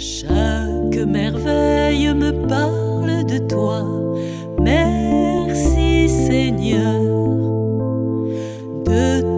[0.00, 3.84] Chaque merveille me parle de toi.
[4.60, 7.02] Merci Seigneur
[8.84, 9.37] de